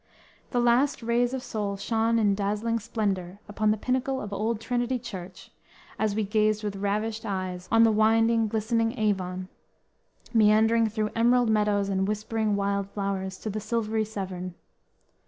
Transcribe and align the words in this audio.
The 0.49 0.59
last 0.59 1.03
rays 1.03 1.31
of 1.31 1.43
Sol 1.43 1.77
shone 1.77 2.17
in 2.17 2.33
dazzling 2.33 2.79
splendor 2.79 3.37
upon 3.47 3.69
the 3.69 3.77
pinnacle 3.77 4.19
of 4.19 4.33
old 4.33 4.59
Trinity 4.59 4.97
Church 4.97 5.51
as 5.99 6.15
we 6.15 6.23
gazed 6.23 6.63
with 6.63 6.77
ravished 6.77 7.23
eyes 7.23 7.69
on 7.71 7.83
the 7.83 7.91
winding, 7.91 8.47
glistening 8.47 8.97
Avon, 8.97 9.47
meandering 10.33 10.87
through 10.89 11.11
emerald 11.15 11.51
meadows 11.51 11.87
and 11.87 12.07
whispering 12.07 12.55
wild 12.55 12.89
flowers 12.89 13.37
to 13.41 13.51
the 13.51 13.59
silvery 13.59 14.03
Severn. 14.03 14.55